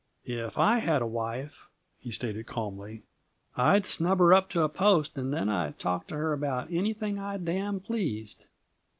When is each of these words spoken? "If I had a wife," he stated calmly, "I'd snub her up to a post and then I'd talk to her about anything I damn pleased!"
"If 0.25 0.57
I 0.57 0.79
had 0.79 1.03
a 1.03 1.05
wife," 1.05 1.67
he 1.99 2.09
stated 2.09 2.47
calmly, 2.47 3.03
"I'd 3.55 3.85
snub 3.85 4.17
her 4.17 4.33
up 4.33 4.49
to 4.49 4.63
a 4.63 4.67
post 4.67 5.15
and 5.15 5.31
then 5.31 5.47
I'd 5.47 5.77
talk 5.77 6.07
to 6.07 6.15
her 6.15 6.33
about 6.33 6.71
anything 6.73 7.19
I 7.19 7.37
damn 7.37 7.79
pleased!" 7.79 8.45